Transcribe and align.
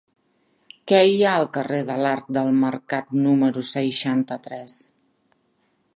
Què 0.91 1.01
hi 1.09 1.19
ha 1.25 1.33
al 1.41 1.45
carrer 1.57 1.81
de 1.89 1.97
l'Arc 2.05 2.33
del 2.39 2.49
Mercat 2.63 3.15
número 3.27 3.67
seixanta-tres? 3.75 4.83